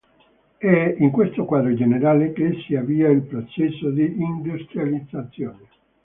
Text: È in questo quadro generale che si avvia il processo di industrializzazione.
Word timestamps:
È 0.57 0.95
in 0.97 1.11
questo 1.11 1.45
quadro 1.45 1.75
generale 1.75 2.33
che 2.33 2.53
si 2.65 2.73
avvia 2.75 3.09
il 3.09 3.21
processo 3.21 3.91
di 3.91 4.05
industrializzazione. 4.19 5.67